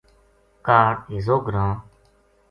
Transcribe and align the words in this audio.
کاہڈ 0.65 0.97
ہیضو 1.09 1.35
گراں 1.45 1.73